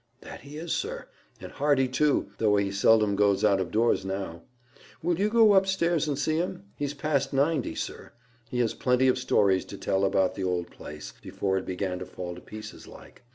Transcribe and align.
"That 0.21 0.41
he 0.41 0.57
is, 0.57 0.73
sir, 0.73 1.07
and 1.39 1.51
hearty 1.51 1.87
too, 1.87 2.31
though 2.39 2.55
he 2.55 2.71
seldom 2.71 3.15
goes 3.15 3.43
out 3.43 3.59
of 3.59 3.69
doors 3.69 4.03
now. 4.03 4.41
Will 5.03 5.19
you 5.19 5.29
go 5.29 5.51
up 5.51 5.67
stairs 5.67 6.07
and 6.07 6.17
see 6.17 6.37
him? 6.37 6.63
He's 6.75 6.95
past 6.95 7.33
ninety, 7.33 7.75
sir. 7.75 8.11
He 8.49 8.57
has 8.61 8.73
plenty 8.73 9.07
of 9.07 9.19
stories 9.19 9.63
to 9.65 9.77
tell 9.77 10.03
about 10.03 10.33
the 10.33 10.43
old 10.43 10.71
place—before 10.71 11.59
it 11.59 11.67
began 11.67 11.99
to 11.99 12.07
fall 12.07 12.33
to 12.33 12.41
pieces 12.41 12.87
like." 12.87 13.21